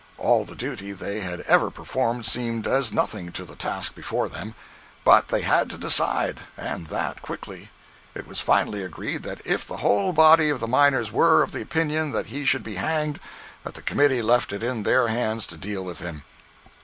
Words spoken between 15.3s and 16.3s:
to deal with him.